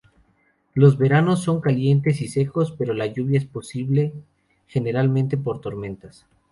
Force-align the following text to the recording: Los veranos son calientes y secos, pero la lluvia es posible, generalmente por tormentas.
Los 0.73 0.97
veranos 0.97 1.43
son 1.43 1.61
calientes 1.61 2.21
y 2.21 2.27
secos, 2.27 2.73
pero 2.75 2.95
la 2.95 3.05
lluvia 3.05 3.37
es 3.37 3.45
posible, 3.45 4.13
generalmente 4.65 5.37
por 5.37 5.61
tormentas. 5.61 6.25